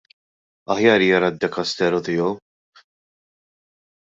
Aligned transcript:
Aħjar 0.75 1.05
jara 1.07 1.29
d-dekasteru 1.35 2.01
tiegħu. 2.09 2.33